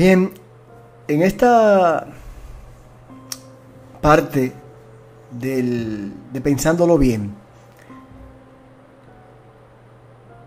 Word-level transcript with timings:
Bien, 0.00 0.32
en 1.08 1.20
esta 1.20 2.06
parte 4.00 4.50
del, 5.30 6.14
de 6.32 6.40
pensándolo 6.40 6.96
bien, 6.96 7.34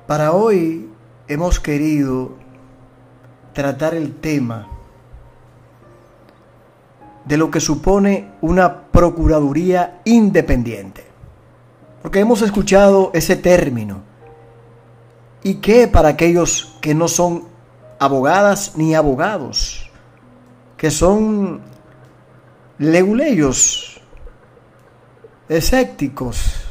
para 0.08 0.32
hoy 0.32 0.90
hemos 1.28 1.60
querido 1.60 2.32
tratar 3.54 3.94
el 3.94 4.16
tema 4.16 4.70
de 7.24 7.38
lo 7.38 7.52
que 7.52 7.60
supone 7.60 8.32
una 8.42 8.88
Procuraduría 8.88 10.02
independiente. 10.04 11.06
Porque 12.02 12.22
hemos 12.22 12.42
escuchado 12.42 13.12
ese 13.14 13.36
término. 13.36 14.02
¿Y 15.44 15.58
qué 15.58 15.88
para 15.88 16.10
aquellos 16.10 16.76
que 16.82 16.96
no 16.96 17.08
son 17.08 17.53
abogadas 18.04 18.74
ni 18.76 18.96
abogados? 18.96 19.90
Que 20.78 20.92
son 20.92 21.62
leguleyos, 22.78 24.02
escépticos 25.48 26.66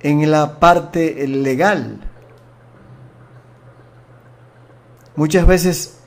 en 0.00 0.30
la 0.30 0.58
parte 0.58 1.26
legal. 1.26 2.00
Muchas 5.16 5.46
veces 5.46 5.98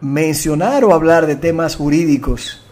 mencionar 0.00 0.84
o 0.84 0.94
hablar 0.94 1.26
de 1.26 1.36
temas 1.36 1.76
jurídicos 1.76 2.64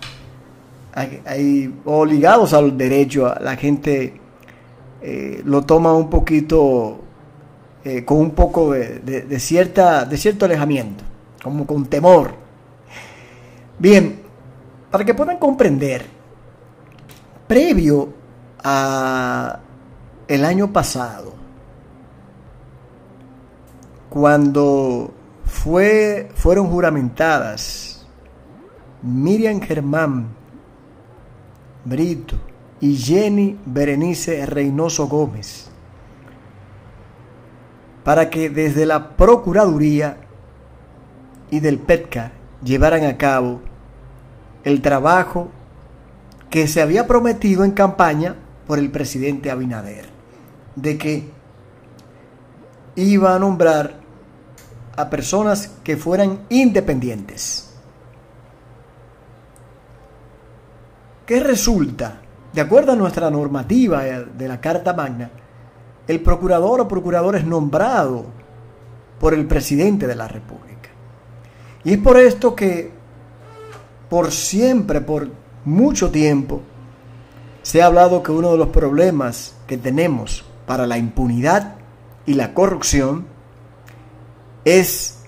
o 1.84 2.05
ligados 2.05 2.52
al 2.52 2.77
derecho, 2.77 3.33
la 3.41 3.56
gente 3.56 4.20
eh, 5.00 5.42
lo 5.45 5.62
toma 5.62 5.92
un 5.92 6.10
poquito 6.10 7.05
eh, 7.84 8.05
con 8.05 8.18
un 8.18 8.30
poco 8.32 8.72
de, 8.72 9.41
cierta, 9.41 10.05
de 10.05 10.16
cierto 10.16 10.44
alejamiento, 10.44 11.05
como 11.42 11.66
con 11.66 11.86
temor. 11.86 12.34
Bien, 13.78 14.20
para 14.91 15.05
que 15.05 15.14
puedan 15.14 15.39
comprender, 15.39 16.05
previo 17.47 18.12
a 18.62 19.61
el 20.27 20.44
año 20.44 20.72
pasado, 20.72 21.34
cuando 24.08 25.12
fue, 25.45 26.30
fueron 26.34 26.69
juramentadas 26.69 28.06
Miriam 29.02 29.61
Germán 29.61 30.28
Brito 31.84 32.36
y 32.80 32.97
Jenny 32.97 33.58
Berenice 33.64 34.45
Reynoso 34.47 35.08
Gómez, 35.08 35.70
para 38.09 38.31
que 38.31 38.48
desde 38.48 38.87
la 38.87 39.11
Procuraduría 39.19 40.17
y 41.51 41.61
del 41.61 41.78
PETCA 41.78 42.33
llevaran 42.64 43.05
a 43.05 43.19
cabo 43.19 43.61
el 44.64 44.81
trabajo 44.81 45.51
que 46.48 46.67
se 46.69 46.81
había 46.81 47.06
prometido 47.06 47.64
en 47.64 47.73
campaña 47.73 48.34
por 48.67 48.79
el 48.79 48.91
presidente 48.91 49.51
Abinader, 49.51 50.06
de 50.75 50.97
que 50.97 51.31
iba 52.97 53.34
a 53.34 53.39
nombrar 53.39 54.01
a 54.97 55.11
personas 55.11 55.75
que 55.84 55.98
fueran 55.98 56.47
independientes. 56.48 57.75
¿Qué 61.27 61.41
resulta? 61.41 62.23
De 62.55 62.62
acuerdo 62.62 62.92
a 62.92 62.97
nuestra 62.97 63.31
normativa 63.31 64.03
de 64.05 64.48
la 64.48 64.62
Carta 64.62 64.95
Magna, 64.95 65.31
el 66.09 66.20
procurador 66.20 66.81
o 66.81 66.89
procurador 66.89 67.37
es 67.37 67.45
nombrado 67.45 68.25
por 69.20 69.34
el 69.34 69.47
presidente 69.47 70.06
de 70.06 70.17
la 70.17 70.27
República. 70.27 70.89
Y 71.84 71.92
es 71.92 71.98
por 71.98 72.17
esto 72.17 72.56
que 72.56 72.91
por 74.08 74.33
siempre, 74.33 75.02
por 75.02 75.29
mucho 75.64 76.11
tiempo, 76.11 76.63
se 77.63 77.83
ha 77.83 77.86
hablado 77.86 78.23
que 78.23 78.33
uno 78.33 78.52
de 78.52 78.58
los 78.58 78.68
problemas 78.68 79.55
que 79.67 79.77
tenemos 79.77 80.45
para 80.67 80.86
la 80.86 80.97
impunidad 80.97 81.74
y 82.24 82.35
la 82.35 82.55
corrupción 82.55 83.27
es 84.64 85.18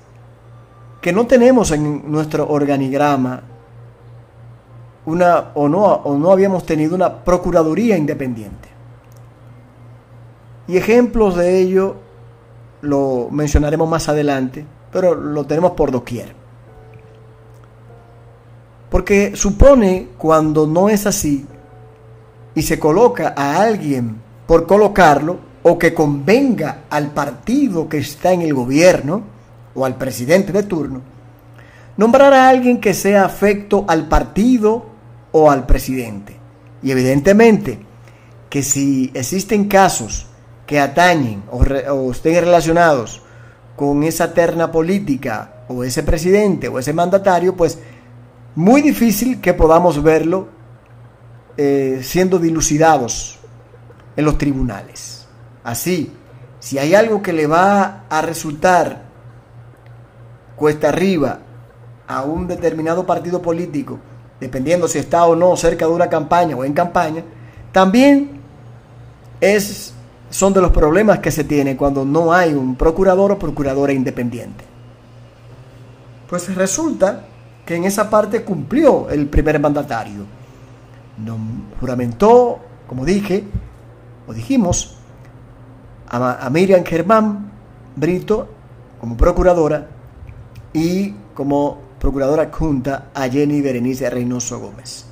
que 1.02 1.12
no 1.12 1.26
tenemos 1.26 1.70
en 1.72 2.10
nuestro 2.10 2.48
organigrama 2.48 3.42
una 5.04 5.50
o 5.54 5.68
no, 5.68 5.84
o 5.84 6.16
no 6.16 6.30
habíamos 6.30 6.64
tenido 6.64 6.94
una 6.94 7.22
procuraduría 7.22 7.98
independiente. 7.98 8.69
Y 10.70 10.76
ejemplos 10.76 11.36
de 11.36 11.58
ello 11.58 11.96
lo 12.82 13.26
mencionaremos 13.32 13.88
más 13.88 14.08
adelante, 14.08 14.64
pero 14.92 15.16
lo 15.16 15.44
tenemos 15.44 15.72
por 15.72 15.90
doquier. 15.90 16.32
Porque 18.88 19.34
supone 19.34 20.10
cuando 20.16 20.68
no 20.68 20.88
es 20.88 21.06
así 21.06 21.44
y 22.54 22.62
se 22.62 22.78
coloca 22.78 23.34
a 23.36 23.60
alguien 23.60 24.20
por 24.46 24.64
colocarlo 24.68 25.38
o 25.64 25.76
que 25.76 25.92
convenga 25.92 26.84
al 26.88 27.10
partido 27.10 27.88
que 27.88 27.98
está 27.98 28.32
en 28.32 28.42
el 28.42 28.54
gobierno 28.54 29.22
o 29.74 29.84
al 29.84 29.96
presidente 29.96 30.52
de 30.52 30.62
turno, 30.62 31.00
nombrar 31.96 32.32
a 32.32 32.48
alguien 32.48 32.80
que 32.80 32.94
sea 32.94 33.24
afecto 33.24 33.84
al 33.88 34.06
partido 34.06 34.86
o 35.32 35.50
al 35.50 35.66
presidente. 35.66 36.36
Y 36.80 36.92
evidentemente 36.92 37.80
que 38.48 38.62
si 38.62 39.10
existen 39.14 39.66
casos 39.66 40.29
que 40.70 40.78
atañen 40.78 41.42
o, 41.50 42.12
estén 42.12 42.44
relacionados 42.44 43.22
con 43.74 44.04
esa 44.04 44.32
terna 44.32 44.70
política 44.70 45.64
o 45.66 45.82
ese 45.82 46.04
presidente 46.04 46.68
o 46.68 46.78
ese 46.78 46.92
mandatario, 46.92 47.56
pues 47.56 47.80
muy 48.54 48.80
difícil 48.80 49.40
que 49.40 49.52
podamos 49.52 50.00
verlo 50.00 50.46
eh, 51.56 52.02
siendo 52.04 52.38
dilucidados 52.38 53.40
en 54.14 54.24
los 54.24 54.38
tribunales. 54.38 55.26
Así, 55.64 56.12
si 56.60 56.78
hay 56.78 56.94
algo 56.94 57.20
que 57.20 57.32
le 57.32 57.48
va 57.48 58.04
a 58.08 58.22
resultar 58.22 59.02
cuesta 60.54 60.90
arriba 60.90 61.40
a 62.06 62.22
un 62.22 62.46
determinado 62.46 63.04
partido 63.06 63.42
político, 63.42 63.98
dependiendo 64.38 64.86
si 64.86 65.00
está 65.00 65.26
o 65.26 65.34
no 65.34 65.56
cerca 65.56 65.86
de 65.86 65.92
una 65.92 66.08
campaña 66.08 66.54
o 66.54 66.64
en 66.64 66.74
campaña, 66.74 67.24
también 67.72 68.38
es, 69.40 69.94
son 70.30 70.52
de 70.52 70.60
los 70.60 70.70
problemas 70.70 71.18
que 71.18 71.30
se 71.30 71.44
tienen 71.44 71.76
cuando 71.76 72.04
no 72.04 72.32
hay 72.32 72.54
un 72.54 72.76
procurador 72.76 73.32
o 73.32 73.38
procuradora 73.38 73.92
independiente. 73.92 74.64
Pues 76.28 76.54
resulta 76.54 77.26
que 77.66 77.74
en 77.74 77.84
esa 77.84 78.08
parte 78.08 78.44
cumplió 78.44 79.10
el 79.10 79.26
primer 79.26 79.58
mandatario. 79.58 80.24
Juramentó, 81.78 82.60
como 82.86 83.04
dije, 83.04 83.44
o 84.26 84.32
dijimos, 84.32 84.96
a, 86.08 86.48
Miriam 86.50 86.84
Germán 86.84 87.50
Brito 87.96 88.48
como 89.00 89.16
procuradora 89.16 89.88
y 90.72 91.10
como 91.34 91.78
procuradora 91.98 92.44
adjunta 92.44 93.10
a 93.14 93.28
Jenny 93.28 93.60
Berenice 93.60 94.08
Reynoso 94.08 94.58
Gómez. 94.60 95.06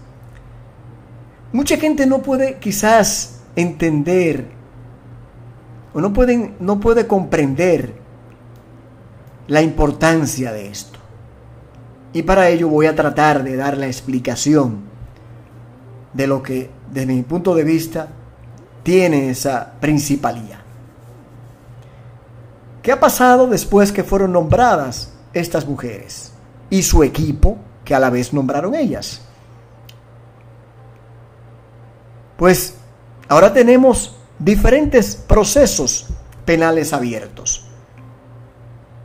Mucha 1.53 1.77
gente 1.77 2.07
no 2.07 2.21
puede 2.23 2.59
quizás 2.59 3.41
entender 3.57 4.58
no, 6.01 6.13
pueden, 6.13 6.57
no 6.61 6.81
puede 6.81 7.07
comprender 7.07 7.95
la 9.47 9.63
importancia 9.63 10.53
de 10.53 10.69
esto. 10.69 10.99
Y 12.13 12.23
para 12.23 12.49
ello 12.49 12.69
voy 12.69 12.87
a 12.87 12.95
tratar 12.95 13.43
de 13.45 13.57
dar 13.57 13.77
la 13.77 13.87
explicación 13.87 14.83
de 16.13 16.27
lo 16.27 16.43
que, 16.43 16.71
desde 16.91 17.15
mi 17.15 17.23
punto 17.23 17.55
de 17.55 17.65
vista, 17.65 18.09
tiene 18.83 19.31
esa 19.31 19.73
principalía. 19.81 20.61
¿Qué 22.83 22.93
ha 22.93 23.01
pasado 23.01 23.47
después 23.47 23.93
que 23.93 24.05
fueron 24.05 24.33
nombradas 24.33 25.13
estas 25.33 25.67
mujeres 25.67 26.33
y 26.71 26.83
su 26.83 27.03
equipo 27.03 27.59
que 27.85 27.95
a 27.95 28.01
la 28.01 28.09
vez 28.09 28.33
nombraron 28.33 28.75
ellas? 28.75 29.21
Pues 32.37 32.75
ahora 33.29 33.53
tenemos 33.53 34.18
diferentes 34.39 35.17
procesos 35.17 36.07
penales 36.45 36.93
abiertos. 36.93 37.65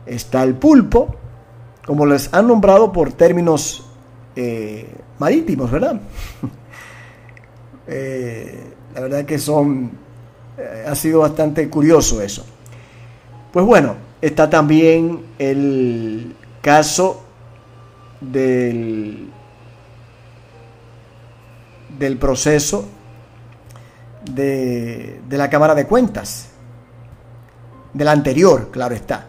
Está 0.06 0.42
el 0.42 0.54
pulpo, 0.54 1.16
como 1.84 2.06
les 2.06 2.32
han 2.32 2.48
nombrado 2.48 2.92
por 2.92 3.12
términos 3.12 3.84
eh, 4.36 4.88
marítimos, 5.18 5.70
¿verdad? 5.70 6.00
Eh, 7.86 8.72
la 8.94 9.00
verdad 9.02 9.26
que 9.26 9.38
son, 9.38 9.90
eh, 10.56 10.86
ha 10.88 10.94
sido 10.94 11.20
bastante 11.20 11.68
curioso 11.68 12.22
eso. 12.22 12.46
Pues 13.52 13.66
bueno, 13.66 13.96
está 14.22 14.48
también 14.48 15.20
el 15.38 16.34
caso 16.62 17.22
del, 18.22 19.28
del 21.98 22.16
proceso 22.16 22.86
de, 24.34 25.20
de 25.28 25.38
la 25.38 25.48
Cámara 25.48 25.74
de 25.74 25.86
Cuentas, 25.86 26.48
del 27.92 28.08
anterior, 28.08 28.70
claro 28.70 28.94
está. 28.94 29.26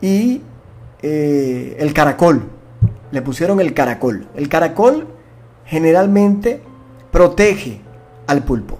Y 0.00 0.42
eh, 1.02 1.76
el 1.78 1.92
caracol. 1.92 2.50
Le 3.10 3.22
pusieron 3.22 3.60
el 3.60 3.74
caracol. 3.74 4.28
El 4.34 4.48
caracol 4.48 5.06
generalmente 5.64 6.62
protege 7.10 7.80
al 8.26 8.42
pulpo. 8.44 8.78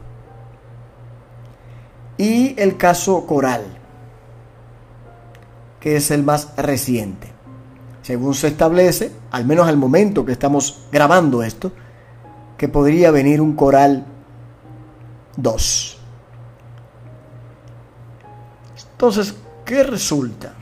Y 2.17 2.59
el 2.59 2.77
caso 2.77 3.27
coral, 3.27 3.62
que 5.79 5.97
es 5.97 6.11
el 6.11 6.23
más 6.23 6.56
reciente. 6.56 7.29
Según 8.03 8.35
se 8.35 8.49
establece, 8.49 9.12
al 9.31 9.44
menos 9.44 9.69
al 9.69 9.77
momento 9.77 10.25
que 10.25 10.33
estamos 10.33 10.87
grabando 10.91 11.43
esto, 11.43 11.73
que 12.56 12.69
podría 12.69 13.11
venir 13.11 13.41
un 13.41 13.55
coral 13.55 14.06
2. 15.37 15.99
Entonces, 18.93 19.35
¿qué 19.65 19.83
resulta? 19.83 20.55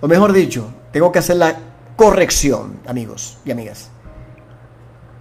O 0.00 0.08
mejor 0.08 0.32
dicho, 0.32 0.72
tengo 0.92 1.12
que 1.12 1.20
hacer 1.20 1.36
la 1.36 1.54
corrección, 1.96 2.80
amigos 2.86 3.38
y 3.44 3.52
amigas. 3.52 3.90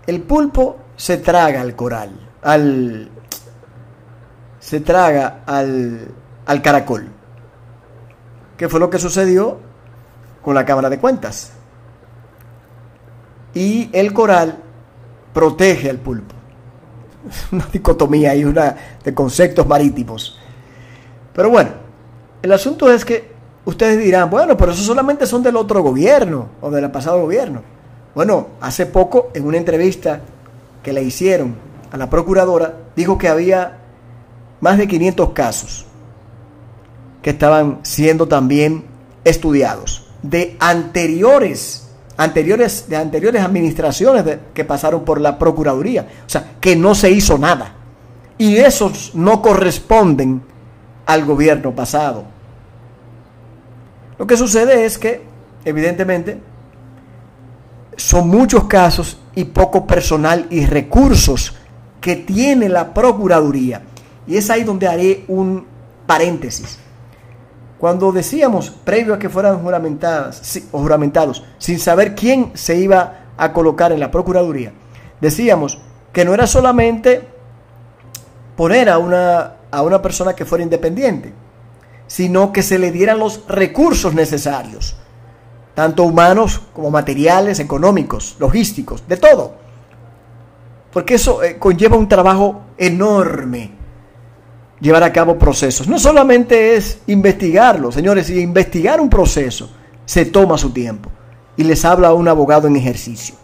El 0.08 0.22
pulpo 0.24 0.78
se 0.96 1.18
traga 1.18 1.62
al 1.62 1.76
coral, 1.76 2.12
al 2.42 3.10
se 4.60 4.80
traga 4.80 5.44
al, 5.46 6.08
al 6.46 6.62
caracol. 6.62 7.10
¿Qué 8.58 8.70
fue 8.70 8.80
lo 8.80 8.90
que 8.90 8.98
sucedió 8.98 9.60
con 10.42 10.56
la 10.56 10.66
Cámara 10.66 10.90
de 10.90 11.00
Cuentas? 11.00 11.54
Y 13.54 13.90
el 13.94 14.14
coral 14.14 14.58
protege 15.34 15.90
al 15.90 15.98
pulpo. 15.98 16.33
Una 17.52 17.68
dicotomía 17.72 18.36
y 18.36 18.46
una 18.46 18.76
de 19.04 19.14
conceptos 19.14 19.68
marítimos. 19.68 20.40
Pero 21.34 21.50
bueno, 21.50 21.72
el 22.42 22.52
asunto 22.52 22.92
es 22.92 23.06
que 23.06 23.32
ustedes 23.66 23.98
dirán, 24.04 24.30
bueno, 24.30 24.58
pero 24.58 24.72
eso 24.72 24.84
solamente 24.84 25.26
son 25.26 25.44
del 25.44 25.56
otro 25.56 25.82
gobierno 25.82 26.50
o 26.62 26.70
del 26.70 26.90
pasado 26.92 27.22
gobierno. 27.22 27.62
Bueno, 28.14 28.48
hace 28.62 28.86
poco 28.86 29.32
en 29.34 29.46
una 29.46 29.58
entrevista 29.58 30.22
que 30.84 30.94
le 30.94 31.02
hicieron 31.02 31.56
a 31.92 31.98
la 31.98 32.10
procuradora, 32.10 32.76
dijo 32.96 33.18
que 33.18 33.28
había 33.28 33.80
más 34.60 34.78
de 34.78 34.88
500 34.88 35.30
casos 35.32 35.86
que 37.22 37.32
estaban 37.32 37.80
siendo 37.84 38.28
también 38.28 38.86
estudiados 39.24 40.08
de 40.22 40.58
anteriores 40.60 41.83
anteriores 42.18 42.86
de 42.88 42.98
anteriores 42.98 43.42
administraciones 43.42 44.38
que 44.54 44.66
pasaron 44.66 45.04
por 45.04 45.20
la 45.20 45.38
procuraduría, 45.38 46.08
o 46.26 46.30
sea, 46.30 46.54
que 46.60 46.76
no 46.76 46.96
se 46.96 47.12
hizo 47.12 47.38
nada. 47.38 47.76
Y 48.38 48.58
esos 48.58 49.14
no 49.16 49.42
corresponden 49.42 50.42
al 51.06 51.26
gobierno 51.26 51.72
pasado. 51.72 52.26
Lo 54.18 54.28
que 54.28 54.38
sucede 54.38 54.86
es 54.86 54.98
que, 54.98 55.22
evidentemente, 55.66 56.40
son 57.98 58.30
muchos 58.30 58.66
casos 58.66 59.20
y 59.36 59.46
poco 59.46 59.86
personal 59.86 60.48
y 60.50 60.66
recursos 60.66 61.56
que 62.02 62.16
tiene 62.16 62.70
la 62.70 62.94
Procuraduría. 62.94 63.82
Y 64.28 64.38
es 64.38 64.50
ahí 64.50 64.64
donde 64.64 64.88
haré 64.88 65.26
un 65.28 65.66
paréntesis. 66.06 66.78
Cuando 67.84 68.14
decíamos, 68.14 68.70
previo 68.70 69.14
a 69.14 69.20
que 69.20 69.28
fueran 69.28 69.62
juramentadas, 69.62 70.62
o 70.72 70.80
juramentados, 70.80 71.44
sin 71.58 71.80
saber 71.80 72.16
quién 72.16 72.52
se 72.54 72.78
iba 72.78 73.26
a 73.36 73.52
colocar 73.52 73.92
en 73.92 74.00
la 74.00 74.10
Procuraduría, 74.10 74.72
decíamos 75.20 75.82
que 76.14 76.24
no 76.24 76.34
era 76.34 76.48
solamente 76.48 77.28
poner 78.56 78.88
a 78.90 79.00
una, 79.00 79.56
a 79.70 79.82
una 79.82 80.02
persona 80.02 80.34
que 80.34 80.46
fuera 80.46 80.64
independiente, 80.64 81.34
sino 82.08 82.54
que 82.54 82.64
se 82.64 82.80
le 82.80 82.90
dieran 82.90 83.20
los 83.20 83.46
recursos 83.50 84.14
necesarios 84.14 84.96
tanto 85.74 86.04
humanos 86.04 86.62
como 86.72 86.90
materiales, 86.90 87.60
económicos, 87.60 88.38
logísticos, 88.40 89.06
de 89.10 89.18
todo. 89.18 89.56
Porque 90.94 91.16
eso 91.16 91.44
eh, 91.44 91.60
conlleva 91.60 91.98
un 91.98 92.08
trabajo 92.08 92.62
enorme, 92.78 93.72
llevar 94.84 95.02
a 95.04 95.14
cabo 95.14 95.40
procesos. 95.40 95.88
No 95.88 95.98
solamente 95.98 96.76
es 96.76 97.00
investigarlo, 97.08 97.92
señores, 97.92 98.30
y 98.30 98.40
investigar 98.42 99.00
un 99.00 99.10
proceso 99.10 99.70
se 100.06 100.26
toma 100.26 100.58
su 100.58 100.72
tiempo. 100.72 101.10
Y 101.56 101.64
les 101.64 101.86
habla 101.86 102.14
un 102.14 102.28
abogado 102.28 102.68
en 102.68 102.76
ejercicio. 102.76 103.36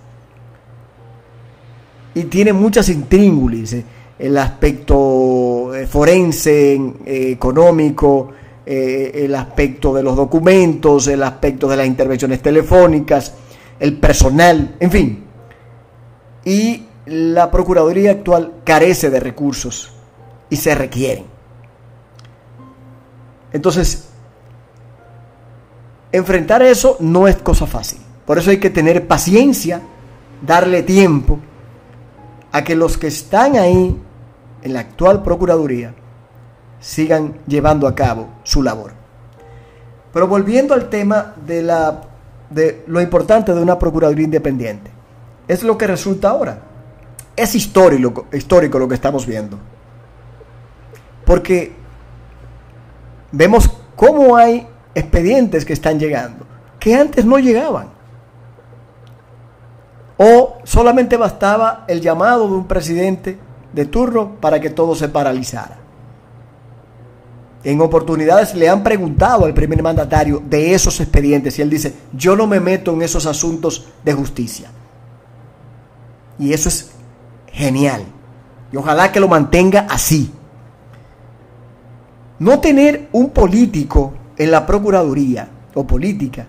Y 2.14 2.24
tiene 2.24 2.52
muchas 2.52 2.90
intríngulis, 2.90 3.74
eh, 3.74 3.86
el 4.20 4.38
aspecto 4.38 5.74
eh, 5.74 5.88
forense, 5.88 6.78
económico, 7.06 8.32
eh, 8.66 9.12
el 9.14 9.34
aspecto 9.34 9.94
de 9.94 10.04
los 10.04 10.18
documentos, 10.18 11.08
el 11.08 11.24
aspecto 11.24 11.70
de 11.70 11.78
las 11.78 11.88
intervenciones 11.88 12.42
telefónicas, 12.42 13.34
el 13.80 13.98
personal, 13.98 14.76
en 14.78 14.92
fin. 14.92 15.24
Y 16.44 16.84
la 17.06 17.50
Procuraduría 17.50 18.12
actual 18.12 18.56
carece 18.66 19.10
de 19.10 19.22
recursos 19.22 19.94
y 20.50 20.56
se 20.56 20.76
requieren. 20.76 21.26
Entonces, 23.52 24.10
enfrentar 26.12 26.62
eso 26.62 26.98
no 27.00 27.28
es 27.28 27.38
cosa 27.38 27.66
fácil. 27.66 28.00
Por 28.26 28.38
eso 28.38 28.52
hay 28.52 28.60
que 28.60 28.70
tener 28.70 29.08
paciencia, 29.08 29.82
darle 30.46 30.84
tiempo 30.84 31.40
a 32.52 32.64
que 32.64 32.76
los 32.76 32.98
que 32.98 33.08
están 33.08 33.56
ahí 33.56 34.00
en 34.62 34.74
la 34.74 34.82
actual 34.82 35.24
Procuraduría 35.24 35.94
sigan 36.80 37.40
llevando 37.48 37.88
a 37.88 37.96
cabo 37.96 38.28
su 38.44 38.64
labor. 38.64 38.92
Pero 40.14 40.28
volviendo 40.28 40.74
al 40.74 40.90
tema 40.90 41.34
de, 41.46 41.62
la, 41.62 42.02
de 42.50 42.84
lo 42.88 43.02
importante 43.02 43.54
de 43.54 43.62
una 43.62 43.78
Procuraduría 43.78 44.26
Independiente, 44.26 44.92
es 45.48 45.64
lo 45.64 45.78
que 45.78 45.88
resulta 45.88 46.30
ahora. 46.30 46.62
Es 47.36 47.56
histórico, 47.56 48.28
histórico 48.32 48.80
lo 48.80 48.88
que 48.88 48.96
estamos 48.96 49.26
viendo. 49.26 49.58
Porque 51.30 51.72
vemos 53.32 53.70
cómo 53.96 54.36
hay 54.36 54.66
expedientes 54.96 55.64
que 55.64 55.74
están 55.74 56.00
llegando, 56.00 56.44
que 56.80 56.96
antes 56.96 57.24
no 57.24 57.38
llegaban. 57.38 57.90
O 60.18 60.58
solamente 60.64 61.18
bastaba 61.18 61.86
el 61.88 62.02
llamado 62.02 62.48
de 62.48 62.56
un 62.56 62.66
presidente 62.66 63.38
de 63.72 63.86
turno 63.86 64.38
para 64.42 64.60
que 64.60 64.72
todo 64.72 64.96
se 64.96 65.08
paralizara. 65.08 65.78
En 67.64 67.80
oportunidades 67.80 68.56
le 68.56 68.68
han 68.68 68.82
preguntado 68.82 69.46
al 69.46 69.54
primer 69.54 69.84
mandatario 69.84 70.42
de 70.44 70.74
esos 70.74 71.00
expedientes 71.00 71.60
y 71.60 71.62
él 71.62 71.70
dice, 71.70 71.94
yo 72.12 72.36
no 72.36 72.48
me 72.48 72.60
meto 72.60 72.92
en 72.92 73.04
esos 73.04 73.28
asuntos 73.28 73.88
de 74.04 74.14
justicia. 74.14 74.72
Y 76.40 76.54
eso 76.54 76.70
es 76.70 76.90
genial. 77.52 78.02
Y 78.72 78.78
ojalá 78.78 79.12
que 79.12 79.20
lo 79.20 79.28
mantenga 79.28 79.86
así. 79.88 80.34
No 82.40 82.60
tener 82.60 83.10
un 83.12 83.30
político 83.32 84.14
en 84.38 84.52
la 84.52 84.66
Procuraduría 84.66 85.50
o 85.74 85.86
política, 85.86 86.48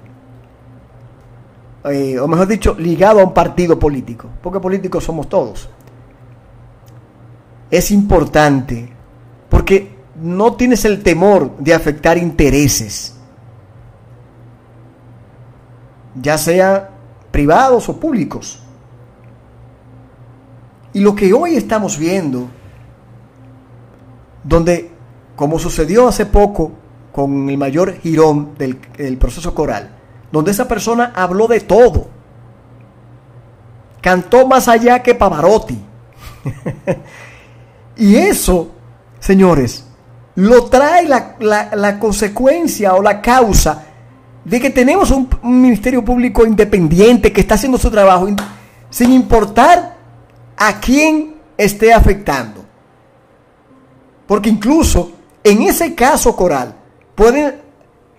eh, 1.84 2.18
o 2.18 2.28
mejor 2.28 2.46
dicho, 2.46 2.74
ligado 2.78 3.20
a 3.20 3.24
un 3.24 3.34
partido 3.34 3.78
político, 3.78 4.28
porque 4.42 4.60
políticos 4.60 5.04
somos 5.04 5.28
todos, 5.28 5.68
es 7.70 7.90
importante, 7.90 8.88
porque 9.48 9.96
no 10.20 10.54
tienes 10.54 10.84
el 10.84 11.02
temor 11.02 11.56
de 11.58 11.72
afectar 11.72 12.18
intereses, 12.18 13.16
ya 16.14 16.36
sea 16.36 16.90
privados 17.30 17.88
o 17.88 17.98
públicos. 17.98 18.62
Y 20.92 21.00
lo 21.00 21.14
que 21.14 21.32
hoy 21.32 21.54
estamos 21.54 21.98
viendo, 21.98 22.48
donde, 24.42 24.90
como 25.40 25.58
sucedió 25.58 26.06
hace 26.06 26.26
poco 26.26 26.70
con 27.12 27.48
el 27.48 27.56
mayor 27.56 27.94
girón 27.94 28.50
del, 28.58 28.76
proceso 29.16 29.54
coral, 29.54 29.88
donde 30.30 30.50
esa 30.50 30.68
persona 30.68 31.14
habló 31.16 31.46
de 31.48 31.60
todo, 31.60 32.08
cantó 34.02 34.46
más 34.46 34.68
allá 34.68 35.02
que 35.02 35.14
Pavarotti. 35.14 35.82
y 37.96 38.16
eso, 38.16 38.70
señores, 39.18 39.86
lo 40.34 40.66
trae 40.66 41.08
la, 41.08 41.98
consecuencia 41.98 42.92
o 42.92 43.00
la 43.00 43.22
causa 43.22 43.86
de 44.44 44.60
que 44.60 44.68
tenemos 44.68 45.10
un, 45.10 45.26
ministerio 45.42 46.04
público 46.04 46.44
independiente 46.44 47.32
que 47.32 47.40
está 47.40 47.54
haciendo 47.54 47.78
su 47.78 47.90
trabajo 47.90 48.28
sin 48.90 49.10
importar 49.10 49.96
a 50.58 50.78
quién 50.80 51.36
esté 51.56 51.94
afectando. 51.94 52.62
Porque 54.26 54.50
incluso 54.50 55.12
en 55.44 55.62
ese 55.62 55.94
caso 55.94 56.36
coral 56.36 56.74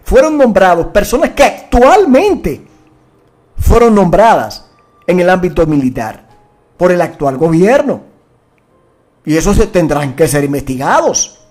fueron 0.04 0.38
nombrados 0.38 0.88
personas 0.88 1.32
que 1.32 1.44
actualmente 1.44 2.62
fueron 3.58 3.96
nombradas 3.96 4.66
en 5.08 5.20
el 5.20 5.30
ámbito 5.30 5.66
militar 5.66 6.28
por 6.78 6.92
el 6.92 7.02
actual 7.02 7.38
gobierno. 7.38 8.02
Y 9.24 9.38
esos 9.38 9.72
tendrán 9.72 10.16
que 10.16 10.28
ser 10.28 10.44
investigados. 10.44 11.46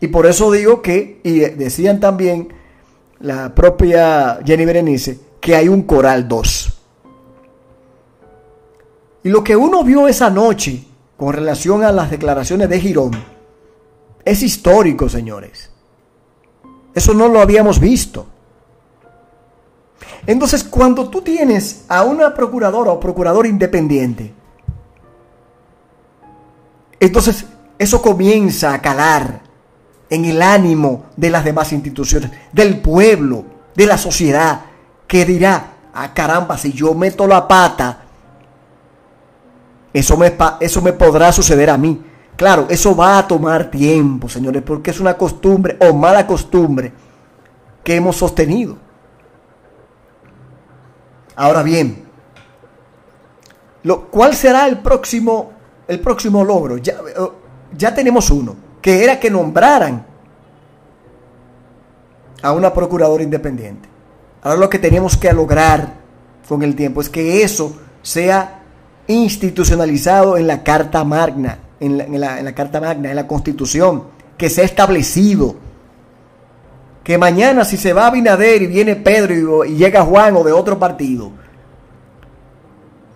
Y 0.00 0.08
por 0.08 0.26
eso 0.26 0.50
digo 0.50 0.82
que, 0.82 1.20
y 1.22 1.38
decían 1.38 2.00
también 2.00 2.48
la 3.20 3.54
propia 3.54 4.40
Jenny 4.44 4.64
Berenice, 4.64 5.20
que 5.40 5.54
hay 5.54 5.68
un 5.68 5.82
coral 5.82 6.26
2. 6.26 6.80
Y 9.22 9.28
lo 9.28 9.42
que 9.42 9.56
uno 9.56 9.84
vio 9.84 10.08
esa 10.08 10.30
noche 10.30 10.84
con 11.16 11.32
relación 11.32 11.84
a 11.84 11.92
las 11.92 12.10
declaraciones 12.10 12.68
de 12.68 12.80
Girón 12.80 13.33
es 14.24 14.42
histórico, 14.42 15.08
señores. 15.08 15.70
Eso 16.94 17.12
no 17.12 17.28
lo 17.28 17.40
habíamos 17.40 17.80
visto. 17.80 18.26
Entonces, 20.26 20.64
cuando 20.64 21.08
tú 21.10 21.22
tienes 21.22 21.84
a 21.88 22.02
una 22.04 22.34
procuradora 22.34 22.92
o 22.92 23.00
procurador 23.00 23.46
independiente, 23.46 24.32
entonces 27.00 27.44
eso 27.78 28.00
comienza 28.00 28.72
a 28.72 28.80
calar 28.80 29.42
en 30.08 30.24
el 30.24 30.40
ánimo 30.40 31.06
de 31.16 31.30
las 31.30 31.44
demás 31.44 31.72
instituciones, 31.72 32.30
del 32.52 32.80
pueblo, 32.80 33.44
de 33.74 33.86
la 33.86 33.98
sociedad, 33.98 34.62
que 35.06 35.24
dirá, 35.24 35.74
ah 35.92 36.14
caramba, 36.14 36.56
si 36.56 36.72
yo 36.72 36.94
meto 36.94 37.26
la 37.26 37.46
pata, 37.46 38.04
eso 39.92 40.16
me, 40.16 40.34
eso 40.60 40.82
me 40.82 40.92
podrá 40.92 41.32
suceder 41.32 41.70
a 41.70 41.76
mí. 41.76 42.02
Claro, 42.36 42.66
eso 42.68 42.96
va 42.96 43.18
a 43.18 43.28
tomar 43.28 43.70
tiempo, 43.70 44.28
señores, 44.28 44.62
porque 44.62 44.90
es 44.90 45.00
una 45.00 45.16
costumbre 45.16 45.76
o 45.80 45.94
mala 45.94 46.26
costumbre 46.26 46.92
que 47.82 47.94
hemos 47.94 48.16
sostenido. 48.16 48.76
Ahora 51.36 51.62
bien, 51.62 52.04
lo, 53.84 54.08
¿cuál 54.08 54.34
será 54.34 54.66
el 54.66 54.78
próximo, 54.78 55.52
el 55.86 56.00
próximo 56.00 56.44
logro? 56.44 56.76
Eh, 56.76 56.82
ya 57.76 57.94
tenemos 57.94 58.30
uno, 58.30 58.56
que 58.80 59.04
era 59.04 59.20
que 59.20 59.30
nombraran 59.30 60.06
a 62.42 62.52
una 62.52 62.72
procuradora 62.72 63.22
independiente. 63.22 63.88
Ahora 64.42 64.58
lo 64.58 64.68
que 64.68 64.78
tenemos 64.78 65.16
que 65.16 65.32
lograr 65.32 65.94
con 66.48 66.62
el 66.62 66.74
tiempo 66.74 67.00
es 67.00 67.08
que 67.08 67.42
eso 67.42 67.76
sea 68.02 68.62
institucionalizado 69.06 70.36
en 70.36 70.46
la 70.46 70.62
Carta 70.62 71.04
Magna, 71.04 71.58
en 71.84 72.20
la, 72.20 72.54
Carta 72.54 72.80
Magna, 72.80 73.10
en 73.10 73.16
la 73.16 73.26
Constitución, 73.26 74.04
que 74.36 74.50
se 74.50 74.62
ha 74.62 74.64
establecido. 74.64 75.56
Que 77.02 77.18
mañana 77.18 77.64
si 77.64 77.76
se 77.76 77.92
va 77.92 78.06
a 78.06 78.10
Binader 78.10 78.62
y 78.62 78.66
viene 78.66 78.96
Pedro 78.96 79.64
y, 79.64 79.76
llega 79.76 80.04
Juan 80.04 80.36
o 80.36 80.44
de 80.44 80.52
otro 80.52 80.78
partido, 80.78 81.32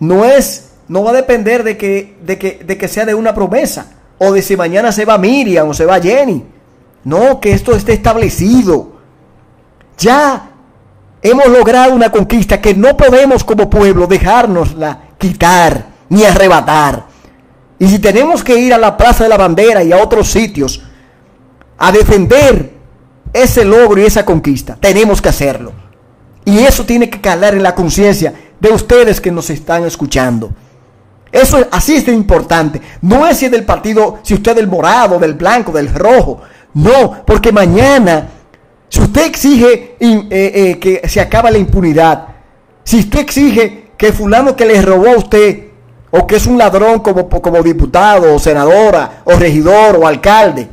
no 0.00 0.25
es, 0.25 0.72
no 0.88 1.02
va 1.02 1.10
a 1.10 1.14
depender 1.14 1.64
de 1.64 1.76
que, 1.76 2.16
de 2.22 2.38
que, 2.38 2.62
de 2.64 2.76
que 2.76 2.88
sea 2.88 3.06
de 3.06 3.14
una 3.14 3.34
promesa, 3.34 3.87
o 4.18 4.32
de 4.32 4.42
si 4.42 4.56
mañana 4.56 4.92
se 4.92 5.04
va 5.04 5.16
Miriam 5.16 5.68
o 5.68 5.75
se 5.75 5.87
va 5.87 6.00
Jenny. 6.00 6.44
No, 7.04 7.40
que 7.40 7.52
esto 7.52 7.75
esté 7.75 7.94
establecido. 7.94 8.98
Ya 9.96 10.50
hemos 11.22 11.46
logrado 11.48 11.94
una 11.94 12.10
conquista 12.10 12.60
que 12.60 12.75
no 12.75 12.96
podemos 12.96 13.44
como 13.44 13.70
pueblo 13.70 14.06
dejárnosla 14.06 15.00
quitar 15.18 15.87
ni 16.08 16.25
arrebatar. 16.25 17.07
Y 17.78 17.88
si 17.88 17.99
tenemos 17.99 18.42
que 18.42 18.58
ir 18.58 18.75
a 18.75 18.78
la 18.78 18.97
Plaza 18.97 19.25
de 19.25 19.30
la 19.30 19.37
Bandera 19.37 19.85
y 19.85 19.92
a 19.92 20.02
otros 20.02 20.30
sitios 20.30 20.82
a 21.78 21.92
defender 21.92 22.73
ese 23.32 23.64
logro 23.64 24.00
y 24.00 24.04
esa 24.04 24.25
conquista, 24.25 24.76
tenemos 24.80 25.23
que 25.23 25.28
hacerlo. 25.28 25.73
Y 26.44 26.58
eso 26.61 26.85
tiene 26.85 27.08
que 27.08 27.20
calar 27.20 27.54
en 27.54 27.62
la 27.62 27.75
conciencia 27.75 28.35
de 28.58 28.70
ustedes 28.70 29.20
que 29.20 29.30
nos 29.30 29.50
están 29.50 29.85
escuchando. 29.85 30.50
Eso 31.30 31.66
así 31.70 31.94
es 31.94 32.06
de 32.06 32.12
importante. 32.12 32.80
No 33.02 33.26
es 33.26 33.37
si 33.37 33.44
es 33.44 33.50
del 33.50 33.64
partido, 33.64 34.18
si 34.23 34.35
usted 34.35 34.52
es 34.52 34.56
del 34.56 34.66
morado, 34.66 35.18
del 35.18 35.35
blanco, 35.35 35.73
del 35.73 35.94
rojo. 35.94 36.40
No, 36.75 37.25
porque 37.26 37.52
mañana, 37.52 38.28
si 38.88 39.00
usted 39.00 39.26
exige 39.26 39.97
eh, 40.00 40.26
eh, 40.30 40.78
que 40.80 41.06
se 41.08 41.20
acabe 41.20 41.50
la 41.50 41.58
impunidad, 41.58 42.28
si 42.82 43.00
usted 43.00 43.20
exige 43.20 43.90
que 43.97 44.12
fulano 44.12 44.56
que 44.56 44.64
le 44.64 44.80
robó 44.80 45.08
a 45.08 45.18
usted, 45.18 45.67
o 46.10 46.26
que 46.26 46.36
es 46.36 46.46
un 46.46 46.58
ladrón 46.58 47.00
como, 47.00 47.28
como 47.28 47.62
diputado, 47.62 48.34
o 48.34 48.38
senadora, 48.38 49.22
o 49.24 49.32
regidor, 49.32 49.96
o 49.96 50.06
alcalde, 50.06 50.68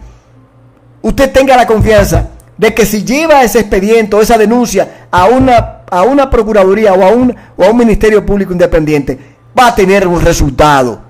usted 1.01 1.31
tenga 1.31 1.57
la 1.57 1.67
confianza 1.67 2.29
de 2.57 2.73
que 2.73 2.85
si 2.85 3.03
lleva 3.03 3.43
ese 3.43 3.59
expediente 3.59 4.15
o 4.15 4.21
esa 4.21 4.37
denuncia 4.37 5.07
a 5.11 5.25
una, 5.25 5.81
a 5.89 6.03
una 6.03 6.29
procuraduría 6.29 6.93
o 6.93 7.03
a, 7.03 7.09
un, 7.09 7.35
o 7.57 7.63
a 7.63 7.69
un 7.69 7.77
ministerio 7.77 8.25
público 8.25 8.53
independiente, 8.53 9.35
va 9.57 9.67
a 9.67 9.75
tener 9.75 10.07
un 10.07 10.21
resultado, 10.21 11.01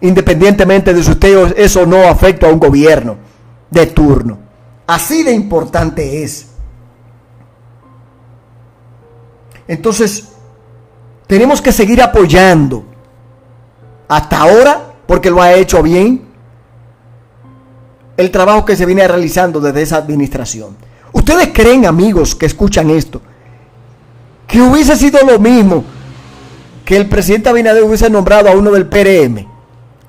independientemente 0.00 0.92
de 0.92 1.02
si 1.02 1.10
usted 1.10 1.54
eso 1.56 1.86
no 1.86 2.08
afecta 2.08 2.48
a 2.48 2.52
un 2.52 2.60
gobierno 2.60 3.16
de 3.70 3.86
turno. 3.86 4.38
Así 4.86 5.22
de 5.22 5.32
importante 5.32 6.22
es. 6.22 6.48
Entonces, 9.66 10.28
tenemos 11.26 11.62
que 11.62 11.72
seguir 11.72 12.02
apoyando. 12.02 12.84
Hasta 14.08 14.38
ahora, 14.38 14.92
porque 15.06 15.30
lo 15.30 15.42
ha 15.42 15.54
hecho 15.54 15.82
bien, 15.82 16.22
el 18.16 18.30
trabajo 18.30 18.64
que 18.64 18.76
se 18.76 18.86
viene 18.86 19.06
realizando 19.06 19.60
desde 19.60 19.82
esa 19.82 19.96
administración. 19.96 20.76
¿Ustedes 21.12 21.50
creen, 21.52 21.86
amigos, 21.86 22.34
que 22.34 22.46
escuchan 22.46 22.90
esto, 22.90 23.20
que 24.46 24.60
hubiese 24.60 24.96
sido 24.96 25.20
lo 25.26 25.38
mismo 25.38 25.84
que 26.84 26.96
el 26.96 27.08
presidente 27.08 27.48
Abinader 27.48 27.82
hubiese 27.82 28.10
nombrado 28.10 28.48
a 28.48 28.52
uno 28.52 28.70
del 28.70 28.86
PRM? 28.86 29.46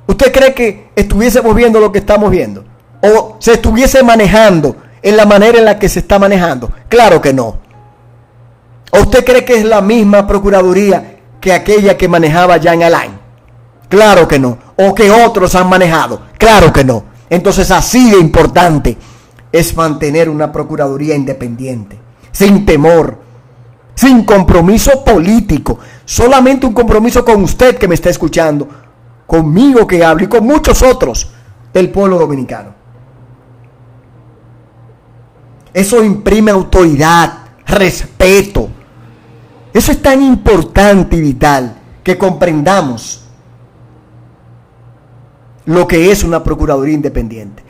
¿Usted 0.08 0.32
cree 0.32 0.54
que 0.54 0.90
estuviésemos 0.96 1.56
viendo 1.56 1.80
lo 1.80 1.92
que 1.92 2.00
estamos 2.00 2.30
viendo? 2.30 2.64
¿O 3.02 3.38
se 3.40 3.54
estuviese 3.54 4.04
manejando 4.04 4.76
en 5.02 5.18
la 5.18 5.26
manera 5.26 5.58
en 5.58 5.66
la 5.66 5.80
que 5.80 5.90
se 5.90 6.00
está 6.00 6.20
manejando? 6.20 6.72
Claro 6.90 7.22
que 7.22 7.34
no. 7.34 7.58
¿O 8.92 9.00
usted 9.00 9.26
cree 9.26 9.44
que 9.44 9.56
es 9.56 9.66
la 9.66 9.82
misma 9.82 10.28
Procuraduría 10.28 11.20
que 11.42 11.54
aquella 11.54 11.98
que 11.98 12.08
manejaba 12.08 12.58
Jean 12.58 12.84
Alain? 12.84 13.15
Claro 13.96 14.28
que 14.28 14.38
no. 14.38 14.58
¿O 14.76 14.94
que 14.94 15.10
otros 15.10 15.56
han 15.56 15.70
manejado? 15.70 16.20
Claro 16.38 16.74
que 16.74 16.84
no. 16.84 17.06
Entonces 17.30 17.72
así 17.72 18.12
de 18.12 18.20
importante 18.20 18.98
es 19.54 19.74
mantener 19.74 20.30
una 20.30 20.52
Procuraduría 20.52 21.16
independiente, 21.16 21.98
sin 22.30 22.66
temor, 22.66 23.18
sin 23.96 24.26
compromiso 24.26 25.02
político, 25.06 25.80
solamente 26.04 26.66
un 26.66 26.74
compromiso 26.74 27.24
con 27.24 27.42
usted 27.42 27.78
que 27.78 27.88
me 27.88 27.96
está 27.96 28.10
escuchando, 28.10 28.68
conmigo 29.26 29.88
que 29.88 30.04
hablo 30.04 30.26
y 30.26 30.28
con 30.28 30.46
muchos 30.46 30.82
otros 30.82 31.32
del 31.72 31.90
pueblo 31.90 32.20
dominicano. 32.20 32.74
Eso 35.74 36.04
imprime 36.04 36.52
autoridad, 36.52 37.32
respeto, 37.66 38.68
eso 39.74 39.94
es 39.94 40.02
tan 40.02 40.22
importante 40.22 41.16
y 41.16 41.22
vital 41.22 41.78
que 42.04 42.18
comprendamos 42.18 43.25
lo 45.66 45.88
que 45.88 46.12
es 46.12 46.24
una 46.24 46.44
Procuraduría 46.44 46.96
Independiente. 46.96 47.64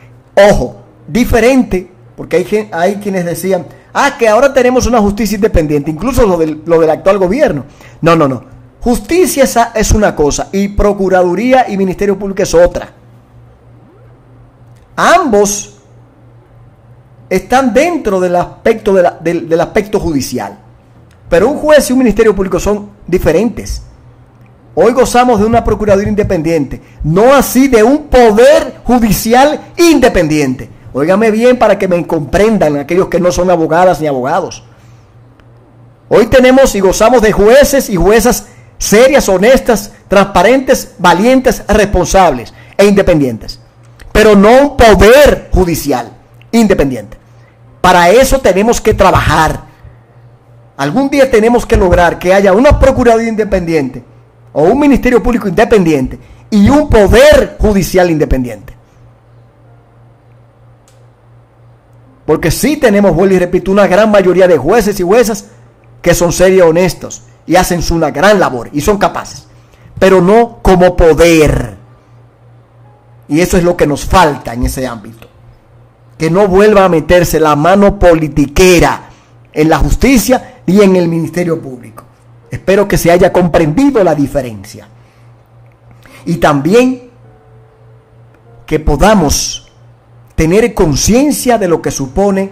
Ojo, 0.50 0.76
diferente, 1.06 1.90
porque 2.16 2.36
hay, 2.36 2.68
hay 2.72 2.96
quienes 2.96 3.24
decían, 3.24 3.66
ah, 3.92 4.16
que 4.18 4.28
ahora 4.28 4.52
tenemos 4.52 4.86
una 4.86 5.00
justicia 5.00 5.36
independiente, 5.36 5.90
incluso 5.90 6.26
lo 6.26 6.36
del, 6.36 6.62
lo 6.66 6.80
del 6.80 6.90
actual 6.90 7.18
gobierno. 7.18 7.64
No, 8.00 8.16
no, 8.16 8.28
no. 8.28 8.56
Justicia 8.80 9.44
es 9.74 9.90
una 9.92 10.14
cosa 10.14 10.48
y 10.52 10.68
Procuraduría 10.68 11.68
y 11.68 11.76
Ministerio 11.76 12.18
Público 12.18 12.42
es 12.42 12.54
otra. 12.54 12.92
Ambos 14.94 15.76
están 17.28 17.74
dentro 17.74 18.20
del 18.20 18.36
aspecto, 18.36 18.94
del 18.94 19.60
aspecto 19.60 19.98
judicial. 19.98 20.58
Pero 21.28 21.48
un 21.48 21.58
juez 21.58 21.90
y 21.90 21.92
un 21.92 21.98
ministerio 21.98 22.34
público 22.34 22.60
son 22.60 22.90
diferentes. 23.06 23.82
Hoy 24.78 24.92
gozamos 24.92 25.40
de 25.40 25.46
una 25.46 25.64
Procuraduría 25.64 26.10
independiente, 26.10 26.82
no 27.02 27.32
así 27.32 27.66
de 27.66 27.82
un 27.82 28.08
poder 28.08 28.74
judicial 28.84 29.72
independiente. 29.78 30.68
Óigame 30.92 31.30
bien 31.30 31.58
para 31.58 31.78
que 31.78 31.88
me 31.88 32.06
comprendan 32.06 32.76
aquellos 32.76 33.08
que 33.08 33.18
no 33.18 33.32
son 33.32 33.50
abogadas 33.50 34.02
ni 34.02 34.06
abogados. 34.06 34.64
Hoy 36.10 36.26
tenemos 36.26 36.74
y 36.74 36.80
gozamos 36.80 37.22
de 37.22 37.32
jueces 37.32 37.88
y 37.88 37.96
juezas 37.96 38.48
serias, 38.76 39.30
honestas, 39.30 39.92
transparentes, 40.08 40.92
valientes, 40.98 41.64
responsables 41.68 42.52
e 42.76 42.84
independientes. 42.84 43.58
Pero 44.12 44.36
no 44.36 44.60
un 44.60 44.76
poder 44.76 45.48
judicial 45.54 46.12
independiente. 46.52 47.16
Para 47.80 48.10
eso 48.10 48.40
tenemos 48.40 48.82
que 48.82 48.92
trabajar 48.92 49.64
Algún 50.76 51.08
día 51.08 51.30
tenemos 51.30 51.64
que 51.64 51.78
lograr 51.78 52.18
que 52.18 52.34
haya 52.34 52.52
una 52.52 52.78
Procuraduría 52.78 53.30
independiente 53.30 54.04
o 54.58 54.62
un 54.62 54.78
Ministerio 54.78 55.22
Público 55.22 55.48
independiente 55.48 56.18
y 56.48 56.70
un 56.70 56.88
Poder 56.88 57.56
Judicial 57.60 58.10
independiente. 58.10 58.74
Porque 62.24 62.50
sí 62.50 62.78
tenemos, 62.78 63.14
vuelvo 63.14 63.34
y 63.34 63.38
repito, 63.38 63.70
una 63.70 63.86
gran 63.86 64.10
mayoría 64.10 64.48
de 64.48 64.56
jueces 64.56 64.98
y 64.98 65.02
juezas 65.02 65.48
que 66.00 66.14
son 66.14 66.32
serios, 66.32 66.70
honestos 66.70 67.24
y 67.46 67.56
hacen 67.56 67.82
una 67.90 68.10
gran 68.10 68.40
labor 68.40 68.70
y 68.72 68.80
son 68.80 68.96
capaces. 68.96 69.46
Pero 69.98 70.22
no 70.22 70.60
como 70.62 70.96
poder. 70.96 71.76
Y 73.28 73.40
eso 73.40 73.58
es 73.58 73.62
lo 73.62 73.76
que 73.76 73.86
nos 73.86 74.06
falta 74.06 74.54
en 74.54 74.64
ese 74.64 74.86
ámbito. 74.86 75.28
Que 76.16 76.30
no 76.30 76.48
vuelva 76.48 76.86
a 76.86 76.88
meterse 76.88 77.38
la 77.38 77.56
mano 77.56 77.98
politiquera 77.98 79.10
en 79.52 79.68
la 79.68 79.76
justicia 79.76 80.62
y 80.64 80.80
en 80.80 80.96
el 80.96 81.08
Ministerio 81.08 81.60
Público. 81.60 82.05
Espero 82.50 82.86
que 82.86 82.96
se 82.96 83.10
haya 83.10 83.32
comprendido 83.32 84.02
la 84.04 84.14
diferencia. 84.14 84.88
Y 86.24 86.36
también 86.36 87.10
que 88.66 88.80
podamos 88.80 89.72
tener 90.34 90.74
conciencia 90.74 91.58
de 91.58 91.68
lo 91.68 91.80
que 91.80 91.90
supone 91.90 92.50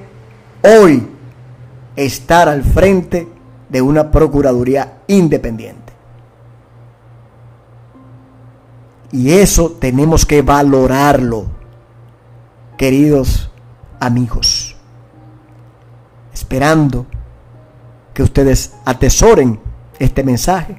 hoy 0.63 1.09
estar 1.97 2.49
al 2.49 2.63
frente 2.63 3.29
de 3.69 3.83
una 3.83 4.11
Procuraduría 4.11 5.01
independiente. 5.07 5.93
Y 9.13 9.33
eso 9.33 9.71
tenemos 9.79 10.27
que 10.27 10.43
valorarlo, 10.43 11.47
queridos 12.77 13.51
amigos. 14.01 14.77
Esperando 16.33 17.07
que 18.13 18.25
ustedes 18.25 18.75
atesoren 18.85 19.61
este 19.99 20.25
mensaje 20.25 20.77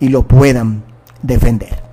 y 0.00 0.08
lo 0.08 0.22
puedan 0.22 0.84
defender. 1.22 1.87